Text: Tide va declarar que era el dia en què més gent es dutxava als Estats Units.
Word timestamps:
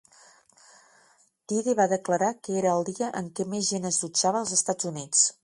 Tide 1.51 1.75
va 1.79 1.87
declarar 1.91 2.31
que 2.47 2.57
era 2.63 2.73
el 2.79 2.87
dia 2.89 3.11
en 3.21 3.29
què 3.41 3.47
més 3.53 3.69
gent 3.75 3.87
es 3.93 4.01
dutxava 4.07 4.43
als 4.43 4.57
Estats 4.61 4.91
Units. 4.95 5.25